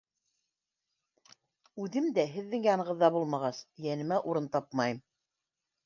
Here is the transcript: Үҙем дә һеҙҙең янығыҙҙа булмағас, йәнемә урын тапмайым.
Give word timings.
Үҙем 1.85 2.09
дә 2.17 2.27
һеҙҙең 2.33 2.67
янығыҙҙа 2.71 3.13
булмағас, 3.19 3.63
йәнемә 3.87 4.23
урын 4.33 4.53
тапмайым. 4.59 5.09